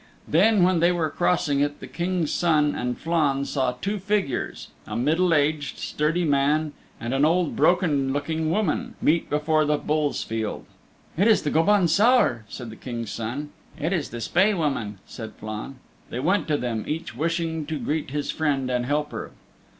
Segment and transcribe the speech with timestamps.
[0.27, 4.95] Then when they were crossing it the King's Son and Flann saw two figures a
[4.95, 10.65] middle aged, sturdy man and an old, broken looking woman meet before the Bull's Field.
[11.19, 13.51] "It is the Gobaun Saor," said the King's Son.
[13.79, 15.75] "It is the Spae Woman," said Flann.
[16.09, 19.29] They went to them, each wishing to greet his friend and helper.